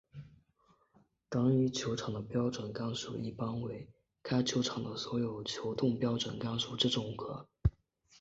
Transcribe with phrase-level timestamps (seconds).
[1.29, 3.87] 单一球场的标准杆数一般为
[4.23, 7.47] 该球场的所有球洞标准杆数之总和。